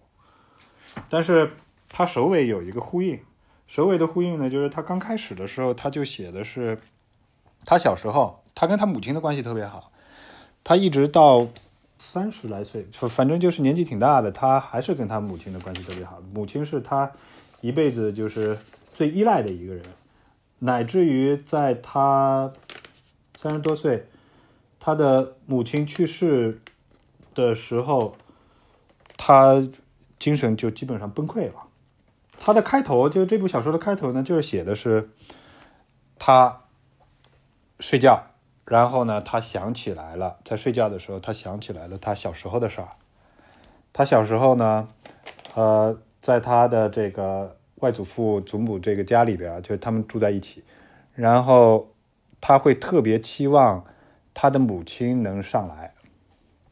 [1.08, 1.52] 但是
[1.88, 3.20] 他首尾有一个呼应，
[3.68, 6.80] 首尾的呼应呢，就是他刚开始的时候他就写的是，
[7.64, 9.92] 他小时候他跟他母亲的关系特别好。
[10.64, 11.46] 他一直到
[11.96, 16.20] 三十来岁，反正就是年纪挺大的，他还是跟他母亲的关系特别好。
[16.34, 17.08] 母亲是他
[17.60, 18.58] 一辈子就是
[18.96, 19.84] 最依赖的一个人，
[20.64, 22.50] 乃至于在他
[23.36, 24.06] 三十多岁，
[24.80, 26.62] 他的母亲去世
[27.34, 28.16] 的时候，
[29.18, 29.62] 他
[30.18, 31.66] 精神就基本上崩溃了。
[32.38, 35.10] 他的开头，就这部小说的开头呢，就是写的是
[36.18, 36.62] 他
[37.78, 38.24] 睡觉。
[38.64, 42.88] 然后呢，他想起来了，在睡觉的时候，他想起来了他小时候的事儿。
[43.92, 44.88] 他小时候呢，
[45.54, 50.64] 呃，在他的这个外祖父、祖母这个家里边，就是他们住在一起。
[51.14, 51.92] 然后
[52.40, 53.84] 他会特别期望
[54.32, 55.92] 他的母亲能上来，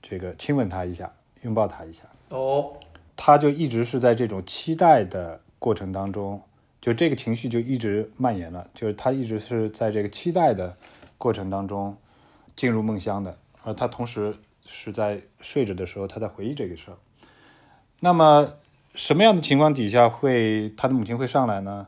[0.01, 2.05] 这个亲吻他一下，拥抱他一下。
[2.31, 2.73] 哦，
[3.15, 6.41] 他就一直是在这种期待的过程当中，
[6.81, 10.75] 就这个情绪就一直蔓延了，就是他一直是在这个期待的。
[11.19, 11.97] 过程当中
[12.57, 16.97] 进入梦乡的，而他同时是在睡着的时候，他在回忆这个事儿。
[18.01, 18.55] 那么
[18.95, 21.87] 什么样的情况底下会他的母亲会上来呢？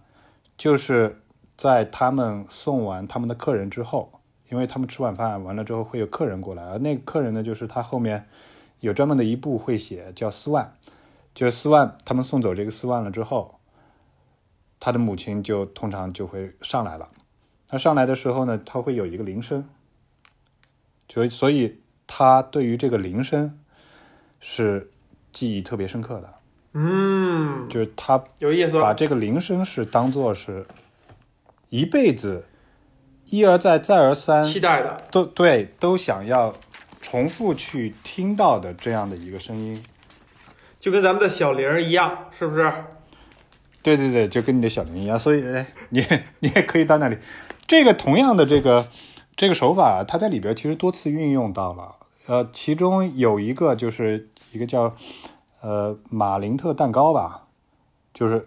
[0.56, 1.22] 就是
[1.56, 8.26] 在他们送完他们的客人之后，因为他们吃晚饭完了之后会有客人过来，而那个客人呢，就是他后面
[8.80, 10.74] 有专门的一部会写叫斯万，
[11.34, 13.58] 就是斯万他们送走这个斯万了之后，
[14.80, 17.08] 他的母亲就通常就会上来了。
[17.68, 19.68] 他上来的时候呢，他会有一个铃声，
[21.06, 23.58] 就所以他对于这个铃声
[24.40, 24.90] 是
[25.32, 26.34] 记忆特别深刻的。
[26.74, 30.66] 嗯，就是他有意思，把这个铃声是当做是
[31.70, 32.46] 一辈子
[33.26, 36.52] 一而再再而三期待的，都对，都想要
[37.00, 39.82] 重复去听到的这样的一个声音，
[40.80, 42.72] 就跟咱们的小铃一样，是不是？
[43.82, 46.04] 对对对，就跟你的小铃一样，所以哎，你
[46.40, 47.16] 你也可以到那里。
[47.66, 48.88] 这个同样的这个
[49.36, 51.94] 这个手法，它在里边其实多次运用到了。
[52.26, 54.96] 呃，其中有一个就是一个叫
[55.64, 57.46] 呃马林特蛋糕吧，
[58.12, 58.46] 就是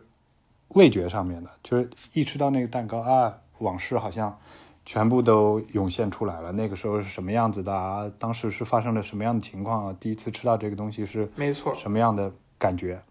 [0.76, 4.38] 味觉上面的，就是一吃到那个蛋糕啊，往事好像
[4.86, 6.52] 全部都涌现出来了。
[6.52, 8.06] 那个时候是什么样子的啊？
[8.20, 9.98] 当时是发生了什么样的情况啊？
[10.00, 13.02] 第一次吃到这个东西是没错，什么样的感觉？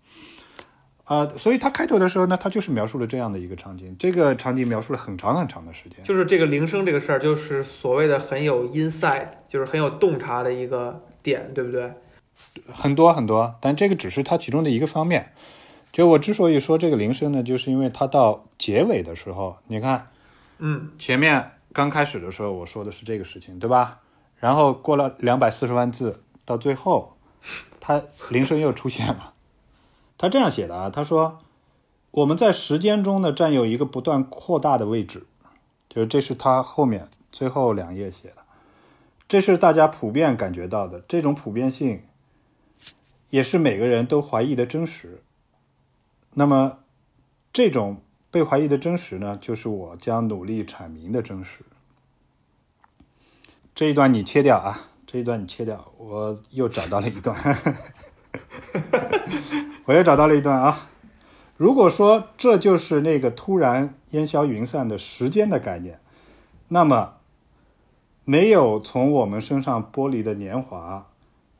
[1.02, 5.98] 啊，所以他开头的时候呢，他就是描述了这样的一个场景，这个场景描述了很长很长的时间。
[6.04, 11.92] 就是这个铃声这个事儿，就是所谓的很有 insight，就是很有洞察的一个点，对不对？
[12.72, 15.32] 很多很多，但这个只是它其中的一个方面。
[15.92, 20.08] 就我之所以说这个铃声呢，就是因为它到结尾的时候，你看，
[20.58, 24.00] 嗯，前面刚开始的时候我说的是这个事情，对吧？
[24.38, 27.16] 然后过了两百四十万字，到最后，
[27.80, 29.32] 它铃声又出现了。
[30.18, 31.40] 他这样写的啊，他说
[32.10, 35.26] ：“我们在时间中呢占有一个不断扩大的位置，
[35.88, 38.42] 就是这是他后面最后两页写的，
[39.28, 42.02] 这是大家普遍感觉到的，这种普遍性
[43.36, 45.22] 也是每个人都怀疑的真实。
[46.32, 46.78] 那么，
[47.52, 51.62] 这种被怀疑的真实呢，就是我将努力阐明的真实。
[53.74, 57.36] 这一段你切掉啊，这一段你切掉，我又找到了一段。
[59.84, 60.88] ”我又找到了一段啊。
[61.58, 66.00] 如果说这就是那个突然烟消云散的时间的概念，
[66.68, 67.16] 那么
[68.24, 71.08] 没有从我们身上剥离的年华。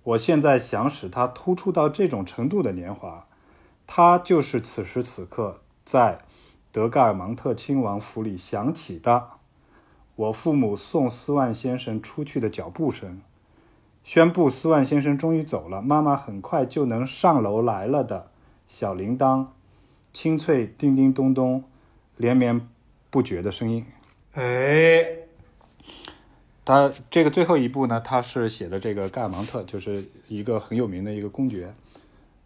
[0.07, 3.27] 我现在想使它突出到这种程度的年华，
[3.88, 6.21] 它就是此时此刻在
[6.71, 9.31] 德盖尔芒特亲王府里响起的。
[10.14, 13.21] 我父母送斯万先生出去的脚步声，
[14.05, 18.31] 宣布斯万先生终于走了，妈妈很快就能上楼来了的
[18.69, 19.47] 小铃铛，
[20.12, 21.64] 清脆叮叮咚咚，
[22.16, 22.69] 连绵
[23.11, 23.85] 不绝的声音。
[24.35, 25.05] 哎，
[26.67, 31.73] 他这个最后一步呢，他是写的这个盖尔芒特，就是一个很有名的一个公爵。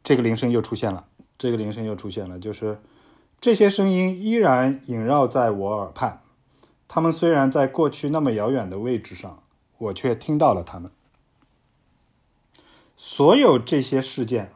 [0.05, 1.07] 这个铃声又出现了，
[1.39, 2.79] 这个铃声又出现了，就是
[3.41, 6.21] 这些声音依然萦绕在我耳畔。
[6.87, 9.43] 他们虽然在过去那么遥远的位置上，
[9.79, 10.91] 我却听到了他们。
[12.99, 14.53] 所有这些事件，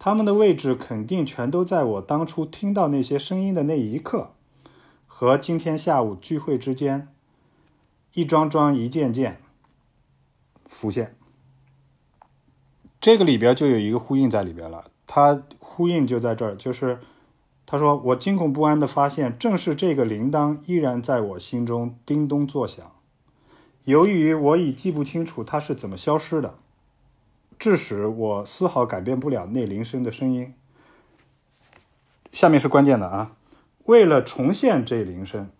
[0.00, 4.32] 他们的位置肯定全都在我当初听到那些声音的那一刻，
[5.06, 7.13] 和今天下午聚会之间。
[8.14, 9.40] 一桩桩、一件件
[10.66, 11.16] 浮现，
[13.00, 14.84] 这个里边就有一个呼应在里边了。
[15.04, 17.00] 它呼应就在这儿，就是
[17.66, 22.92] 他说：“我惊恐不安的发现，正是这个铃铛依然在我心中叮咚作响。
[23.82, 26.54] 由于我已记不清楚它是怎么消失的，
[27.58, 30.54] 致使我丝毫改变不了那铃声的声音。
[32.32, 33.34] 下面是关键的啊！
[33.86, 35.50] 为了重现这铃声。”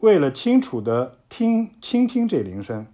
[0.00, 2.86] 为了清楚的听倾听这铃声，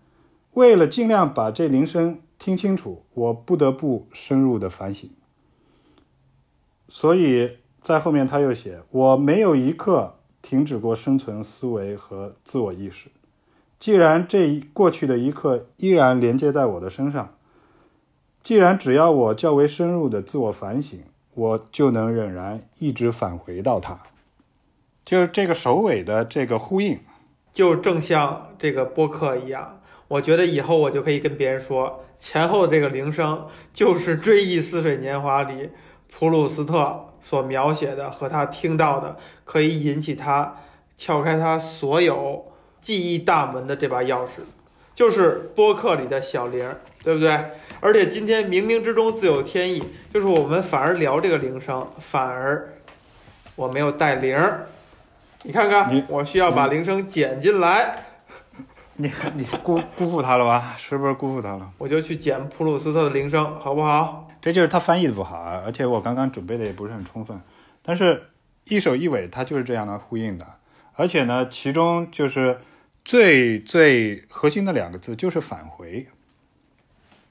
[0.55, 5.09] 为了尽量把这铃声听清楚，我不得不深入的反省。
[6.88, 13.09] 所以在后面他又写：“我没有一刻停止过生存思维和自我意识。
[13.79, 17.35] 既然这一过去的一刻依然连接在我的身上，
[18.42, 21.01] 既然只要我较为深入的自我反省，
[21.35, 24.01] 我就能仍然一直返回到它。”
[25.07, 26.99] 就是这个首尾的这个呼应，
[27.53, 35.71] 就正像这个播客一样，我觉得以后我就可以跟别人说，前后这个铃声就是《追忆似水年华》里
[36.12, 40.57] 普鲁斯特所描写的和他听到的，可以引起他
[40.99, 44.40] 撬开他所有记忆大门的这把钥匙，
[44.92, 46.69] 就是播客里的小铃，
[47.05, 47.51] 对不对？
[47.79, 52.75] 而且今天冥冥之中自有天意，就是我们反而聊这个铃声，反而
[53.55, 54.66] 我没有带铃儿。
[55.47, 57.97] 你看看，我需要把铃声剪进来。
[58.95, 60.75] 你你辜辜负他了吧？
[60.77, 61.71] 是不是辜负他了？
[61.79, 64.29] 我就去剪普鲁斯特的铃声，好不好？
[64.41, 67.41] 这就是他翻译的不好啊，而且我刚刚准备的也不是很充分。
[67.81, 68.31] 但是
[68.65, 70.45] 一首一尾，它就是这样的呼应的。
[70.95, 72.59] 而且呢，其中就是
[73.05, 76.09] 最最核心的两个字就是返回。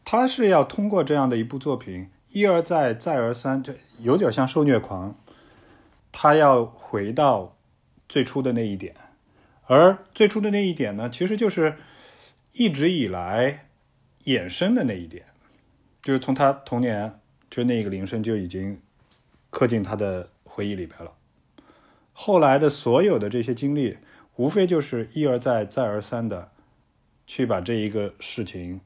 [0.05, 5.13] 他是要通过这样的一部作品，一而再，再而三，这有点像受虐狂。
[6.13, 7.54] 他要回到。
[8.07, 8.95] 最初的那一点，
[9.65, 11.77] 而最初的那一点呢，其实就是
[12.53, 13.67] 一直以来
[14.25, 15.25] 衍生的那一点，
[16.03, 18.79] 就是从他童年就那个铃声就已经
[19.49, 21.13] 刻进他的回忆里边了。
[22.13, 23.97] 后来的所有的这些经历，
[24.35, 26.51] 无非就是一而再、再而三的
[27.25, 28.81] 去把这一个事情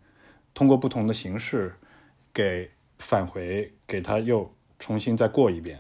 [0.54, 1.76] 通过不同的形式
[2.34, 5.80] 给返回，给他又重新再过一遍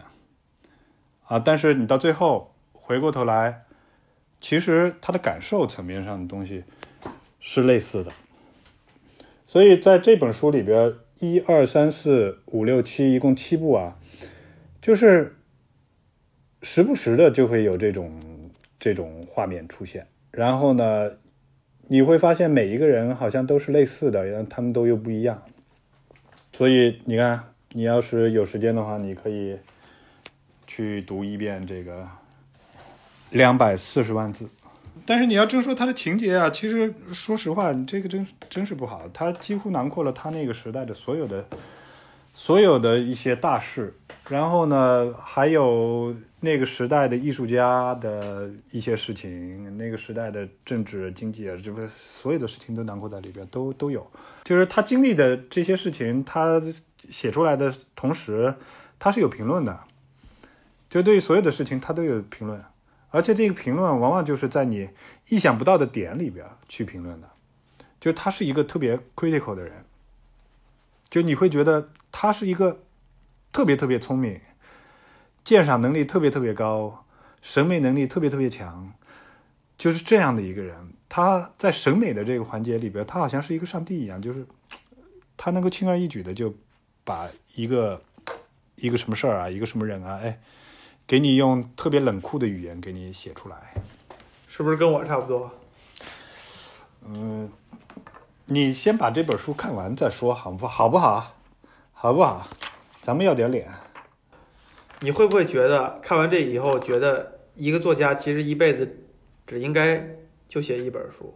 [1.24, 1.40] 啊！
[1.40, 2.54] 但是你到最后。
[2.90, 3.66] 回过头来，
[4.42, 6.64] 其实他的感受层面上的东西
[7.40, 8.12] 是类似的，
[9.46, 13.96] 所以在这本书里边，一二三四五六七，一共七部啊，
[14.82, 15.36] 就是
[16.64, 18.20] 时不时的就会有这种
[18.80, 21.12] 这种画面出现，然后呢，
[21.90, 25.44] 你会发现每一个人好像都是类似的，然后他们都又不一样，
[26.54, 29.60] 所以你看，你要是有时间的话，你可以
[30.66, 32.10] 去读一遍这个。
[33.32, 34.48] 两百四十万字，
[35.06, 39.10] 但是你要真说它的情节啊，其实说实话，你这个真真是不好。
[39.14, 41.46] 它几乎囊括了他那个时代的所有的、
[42.34, 43.94] 所有的一些大事，
[44.30, 54.10] 然后呢，还有那个时代的艺术家的一些事情，那个时代的政治经济啊，这不所有的事情都囊括在里边，都都有。
[54.44, 56.62] 就是他经历的这些事情，他
[57.10, 58.54] 写出来的同时，
[58.98, 59.80] 他是有评论的，
[60.90, 62.64] 就对于所有的事情，他都有评论。
[63.12, 64.88] 而且这个评论往往就是在你
[65.30, 67.28] 意想不到的点里边去评论的，
[68.00, 69.84] 就他是一个特别 critical 的人，
[71.10, 72.84] 就你会觉得他是一个
[73.52, 74.40] 特别特别聪明，
[75.44, 77.06] 鉴赏能力特别特别高，
[77.42, 78.94] 审美能力特别特别强，
[79.76, 80.76] 就是这样的一个人。
[81.10, 84.46] 他在审美的这个环节里边，他好像是一个上帝一样，就是
[85.36, 86.54] 他能够轻而易举的就
[87.04, 88.00] 把一个
[88.76, 90.40] 一个什么事儿啊，一个什么人啊，哎。
[91.10, 93.74] 给你用特别冷酷的语言给你写出来，
[94.48, 95.52] 是不是跟我差不多？
[97.04, 97.50] 嗯，
[98.46, 101.36] 你先把这本书看完再说，好不好不好？
[101.94, 102.48] 好不好？
[103.02, 103.68] 咱们要点脸。
[105.00, 109.00] 你会不会觉得看完这以后，觉得一个作家其实一辈子
[109.48, 110.08] 只应该
[110.48, 111.34] 就写一本书？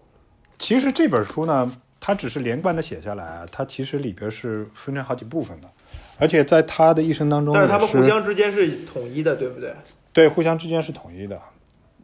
[0.60, 1.68] 其实这本书呢，
[2.00, 5.68] 它只是连贯的写下来啊，它其实里边是分成好几部分的，
[6.20, 9.74] 而且在他的一生当中，但是他们互相之间是统一的，对不对？
[10.14, 11.42] 对，互相之间是统一的。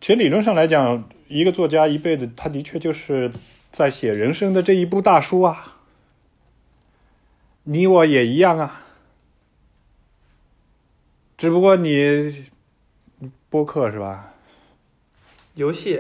[0.02, 3.32] 其实理论上来讲，一个作家一辈子，他的确就是
[3.72, 5.78] 在写人生的这一部大书啊。
[7.64, 8.82] 你我也一样啊，
[11.38, 12.48] 只不过你
[13.50, 14.34] 播客是吧？
[15.56, 16.00] 游戏，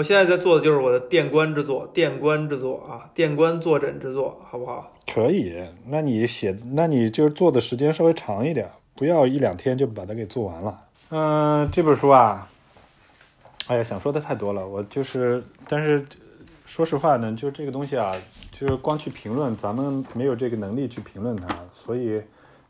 [0.00, 4.90] 我现在在做的就是我的电观之作，电观之作啊，电观坐诊之作，好不好？
[5.12, 10.80] 可以，那你写，那你就做的时间稍微长一点，不要一两天就把它给做完了。
[11.10, 12.48] 嗯，这本书啊，
[13.66, 16.02] 哎呀，想说的太多了，我就是，但是
[16.64, 18.10] 说实话呢，就这个东西啊，
[18.58, 22.22] 就是光去评论，咱们没有这个能力去评论它，所以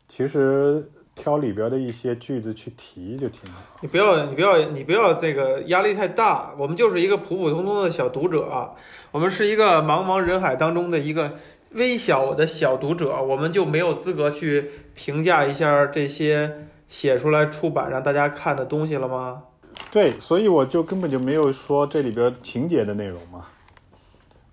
[0.09, 0.85] 其实
[1.15, 3.59] 挑里边的一些句子去提就挺好。
[3.81, 6.53] 你不要，你不要，你不要这个压力太大。
[6.57, 8.71] 我们就是一个普普通通的小读者啊，
[9.11, 11.33] 我们是一个茫茫人海当中的一个
[11.71, 19.43] 微小的小读者，我们就没有资格去评价一下这些写出来出版让大家看的东西了吗？
[19.89, 23.47] 对，所以我就根本就没有说这里边情节的内容嘛，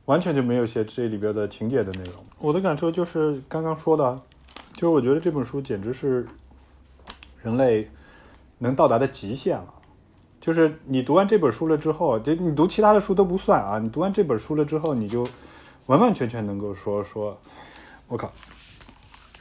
[0.07, 2.15] 完全就没有写这里边的情节的内容。
[2.39, 4.21] 我的感受就是刚刚说的，
[4.75, 6.27] 就是我觉得这本书简直是
[7.49, 7.91] 人类
[8.59, 9.75] 能到达的极限了。
[10.39, 15.27] 就是你读完这本书了之后，就你读其他的书都不算啊，你读完这本书了之后，你就
[15.87, 17.41] 完完全全能够说说，
[18.07, 18.31] 我靠，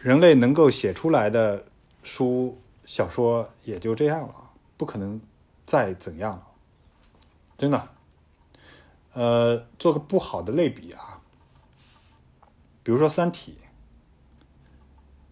[0.02, 1.66] 人类能够写出来的
[2.02, 4.34] 书小说也就这样了，
[4.78, 5.20] 不可能
[5.66, 6.48] 再怎样了，
[7.58, 7.90] 真的。
[9.14, 11.20] 呃，做个不好的类比啊，
[12.84, 13.58] 比如说《三体》，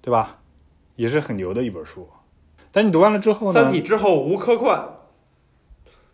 [0.02, 0.40] 对吧？
[0.96, 2.10] 也是很牛的一本书，
[2.76, 3.64] 但你读完了之后呢？
[3.64, 4.86] 三体之后无科幻，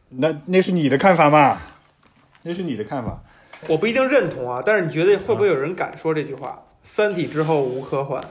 [0.09, 1.57] 那那是你的看法嘛？
[2.43, 3.19] 那是你的看法。
[3.67, 6.61] 我不一定认同啊，但是你觉得会不会有人敢说这句话？
[6.83, 8.23] 三体之后无科幻，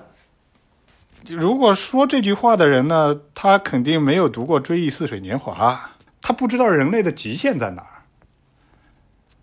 [1.27, 5.75] 如果说这句话的人呢，他肯定没有读过《追忆似水年华》，
[6.23, 7.83] 他不知道人类的极限在哪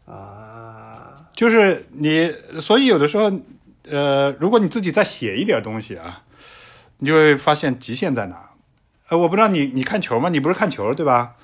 [0.05, 0.13] 儿。
[0.13, 3.29] 啊，就是你，所以有的时候，
[3.89, 6.23] 呃，如果你自己再写一点东西啊，
[6.99, 8.46] 你就会发现极限在哪。
[9.09, 10.29] 呃，我不知道你你看球吗？
[10.29, 11.35] 你不是看球对吧？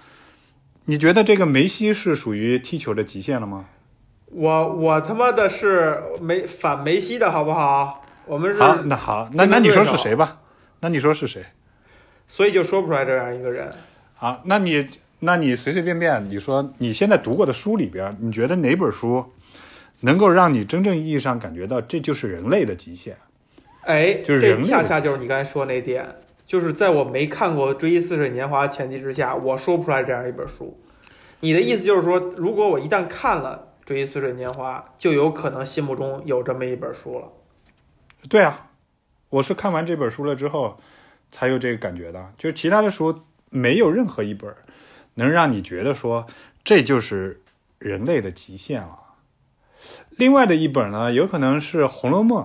[0.85, 3.65] 你觉得这个梅西是属于踢球的极限了吗？
[4.27, 8.03] 我我他妈的是梅反梅西的好不好？
[8.25, 10.39] 我们是，好，那好，那那你说是谁吧？
[10.81, 11.43] 那你说是谁？
[12.27, 13.71] 所以就说不出来这样一个人。
[14.15, 14.85] 好，那你
[15.19, 19.31] 那你随随便便，你说你现在读过的书里边，你觉得哪本书
[20.01, 23.15] 能够让你真正意义上感觉到这就是人类的极限？
[23.81, 26.05] 哎，就是人恰恰就是你刚才说那点，
[26.45, 30.77] 就是在我没看过《追忆似水年华》前提之下，我说不出来这样一本书。
[31.39, 37.27] 你的意思就是说，如果我一旦看了《追忆似水年华》，就有可能心目中有这么一本书了。
[38.29, 38.69] 对啊，
[39.29, 40.77] 我是看完这本书了之后
[41.31, 44.53] 才有这个感觉的，就是其他的书没有任何一本
[45.15, 46.27] 能让你觉得说
[46.63, 47.41] 这就是
[47.79, 48.99] 人类的极限了。
[50.11, 52.43] 另外的一本呢，有可能是《红楼梦》，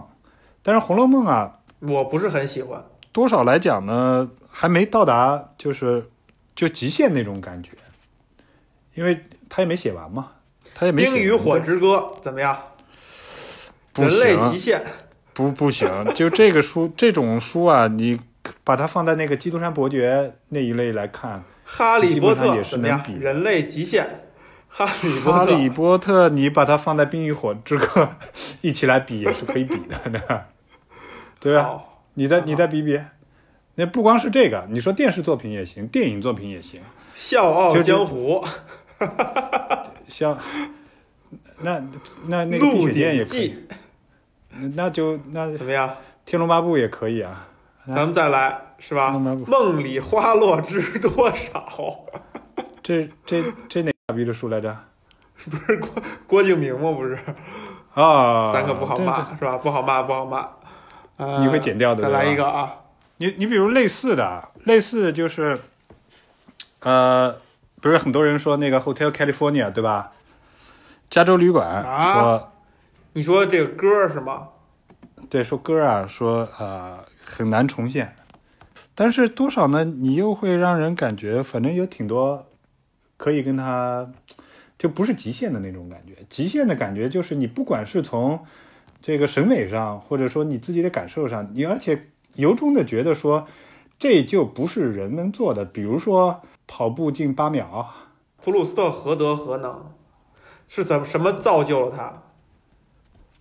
[0.63, 2.85] 但是《红楼梦》啊，我不是很喜欢。
[3.19, 6.09] 多少来讲呢，还没到达就是
[6.55, 7.71] 就极限那种感觉，
[8.95, 10.35] 因为他也没写完嘛，
[10.73, 12.57] 他也《没写完冰与火之歌》怎么样？
[13.93, 14.85] 不人类极限。
[15.35, 18.21] 不不行，就这个书 这种书啊，你
[18.63, 23.03] 把它放在那个《基督山伯爵》那一类来看，哈利波特也是能？
[23.03, 24.27] 比人类极限。
[24.69, 25.57] 哈利波哈特。
[25.57, 27.85] 利波特，你把它放在《冰与火之歌》
[28.63, 30.47] 一起来比也是可以比的，
[31.41, 31.83] 对吧？
[32.19, 33.01] 你再你再比比，
[33.77, 36.81] 那不光是这个，你说电视作品也行，电影作品也行，
[37.15, 38.45] 笑傲江湖》
[40.09, 40.37] 像
[41.61, 41.81] 那
[42.27, 43.69] 那那个《碧鹿血剑》也鼎可以记，
[44.75, 45.95] 那就那《怎么样？
[46.25, 47.47] 天龙八部》也可以啊。
[47.87, 49.13] 咱们再来，是吧？
[49.13, 52.05] 梦里花落知多少？
[52.83, 54.77] 这这这哪傻逼的书来着？
[55.49, 56.91] 不是郭郭敬明吗？
[56.91, 57.17] 不是，
[57.95, 59.57] 啊，咱可不好骂，是吧？
[59.57, 60.49] 不好骂，不好骂。
[61.19, 62.77] 呃你会剪掉的再来一个啊！
[63.19, 65.59] 你你比如类似的，类似的就是，
[66.81, 67.39] 呃，
[67.81, 70.13] 不是很多人说那个 Hotel California 对吧？
[71.11, 72.53] 加州旅馆啊说，
[73.15, 74.49] 你说这个歌是吗？
[75.29, 78.15] 对，说歌啊，说呃很难重现，
[78.95, 79.85] 但是多少呢？
[79.85, 82.47] 你又会让人感觉，反正有挺多
[83.17, 84.09] 可以跟他
[84.79, 86.15] 就不是极限的那种感觉。
[86.31, 88.47] 极限的感觉就是你不管是从
[89.01, 93.47] 这个审美上，或者说你自己的感受上，你而且由衷的觉得说，
[93.99, 95.65] 这就不是人能做的。
[95.65, 97.89] 比如说跑步进八秒，
[98.43, 99.93] 普鲁斯特何德何能？
[100.71, 102.23] 是怎么什么造就了他？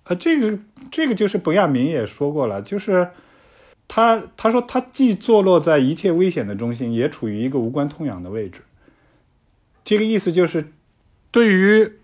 [0.05, 0.57] 啊，这个
[0.89, 3.09] 这个就是本亚明也说过了，就是
[3.85, 8.61] 他他说他既坐落在一切危险的中心，也处于一个无关痛痒的位置。
[9.83, 10.71] 这个意思就是，
[11.29, 11.97] 对于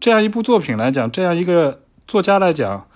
[0.00, 2.88] 这样一部作品来讲，这样一个作家来讲，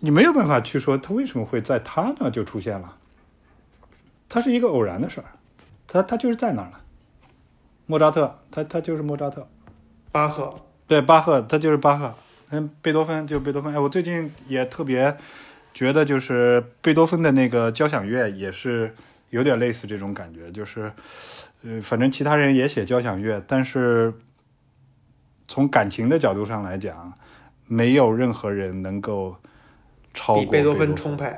[0.00, 2.96] 你没有办法去说他为什么会在他那就出现了，
[4.28, 5.26] 他是一个偶然的事儿，
[5.86, 6.80] 他他就是在那儿了。
[7.86, 9.48] 莫扎特，他他就是莫扎特。
[10.12, 10.54] 巴赫，
[10.86, 12.14] 对，巴赫，他就是巴赫。
[12.50, 13.72] 嗯，贝多芬就贝多芬。
[13.74, 15.16] 哎，我最近也特别
[15.72, 18.94] 觉得，就是贝多芬的那个交响乐也是
[19.30, 20.92] 有点类似这种感觉，就是，
[21.62, 24.12] 呃，反正其他人也写交响乐，但是
[25.46, 27.12] 从感情的角度上来讲，
[27.68, 29.36] 没有任何人能够
[30.12, 31.32] 超过比贝多芬芬充沛。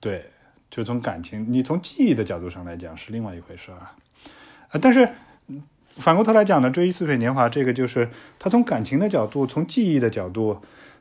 [0.00, 0.26] 对，
[0.70, 3.96] 就从感情，你从记忆的角度上来讲是另外一回事儿啊。
[4.70, 5.08] 啊，但是
[5.48, 5.62] 嗯
[5.96, 10.60] 反过头来讲呢，《追忆似水年华》这个就是他从感情的角度、从记忆的角度、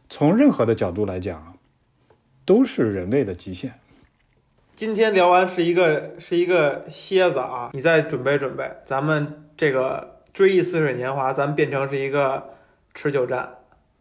[0.10, 1.58] 从任何的角度来讲，
[2.46, 3.74] 都是人类的极限。
[4.74, 12.56] 今天聊完是一个是一个蝎子啊，你再准备准备，咱们这个追忆似水年华，咱们变成是一个
[12.94, 13.56] 持久战，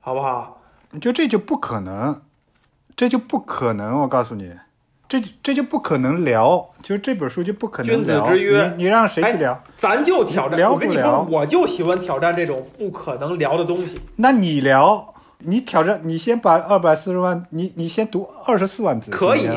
[0.05, 0.61] 好不好？
[1.01, 2.21] 就这就不可能，
[2.95, 4.03] 这就不可能。
[4.03, 4.53] 我告诉你，
[5.09, 8.23] 这这就不可能聊，就这本书就不可能君子。
[8.27, 9.63] 之约你你让谁去哎聊？
[9.75, 13.99] 咱就挑战，聊我跟你说，我就喜欢挑战这种不可能聊的东西。
[14.17, 19.49] 那你聊，你挑战，你先把二百四十万，你你先读二十四万字，可以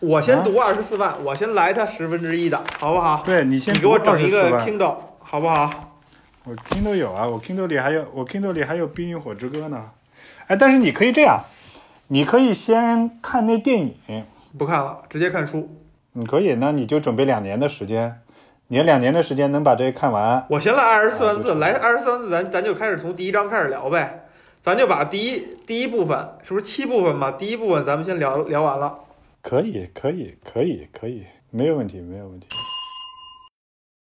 [0.00, 3.22] 我先读二十四万，我先来它十分之一的，好不好？
[3.24, 5.85] 对你先你给我整一个 Kindle，好不好？
[6.48, 9.90] 我 Kindle 有啊，我 Kindle 里还有我 Kindle 里还有《冰与火之歌》呢。
[10.46, 11.40] 哎，但是你可以这样，
[12.06, 14.24] 你可以先看那电影，
[14.56, 15.68] 不看了，直接看书。
[16.12, 18.20] 你可以，那你就准备两年的时间，
[18.68, 20.46] 你两年的时间能把这个看完。
[20.48, 24.28] 我先来二十四万字，来二十四万字，咱咱就开始从第一章开始聊呗。
[24.60, 27.32] 咱就把第一第一部分，是不是七部分吧？
[27.32, 29.00] 第一部分咱们先聊聊完了。
[29.42, 32.46] 可以，可以，可以，可以，没有问题，没有问题。